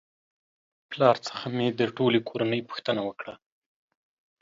[0.89, 3.33] پلار څخه مې د ټولې کورنۍ پوښتنه وکړه